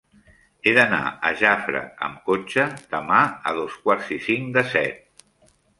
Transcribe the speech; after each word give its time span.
He 0.63 0.71
d'anar 0.77 1.01
a 1.29 1.33
Jafre 1.41 1.83
amb 2.09 2.25
cotxe 2.31 2.67
demà 2.97 3.23
a 3.51 3.57
dos 3.61 3.79
quarts 3.87 4.13
i 4.19 4.21
cinc 4.31 4.53
de 4.59 4.67
set. 4.77 5.27